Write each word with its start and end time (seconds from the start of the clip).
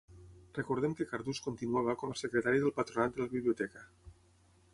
Recordem 0.59 0.95
que 1.01 1.07
Cardús 1.11 1.41
continuava 1.49 1.95
com 2.05 2.15
a 2.15 2.17
secretari 2.23 2.65
del 2.65 2.75
Patronat 2.79 3.15
de 3.19 3.25
la 3.27 3.33
Biblioteca. 3.37 3.87